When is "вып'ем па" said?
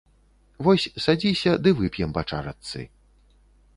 1.81-2.21